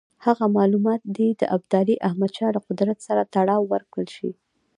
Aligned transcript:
هغه 0.25 0.45
معلومات 0.57 1.01
دې 1.15 1.29
د 1.41 1.43
ابدالي 1.55 1.95
احمدشاه 2.07 2.49
له 2.55 2.61
قدرت 2.67 2.97
سره 3.07 3.29
تړاو 3.33 3.63
ورکړل 3.73 4.07
شي. 4.15 4.31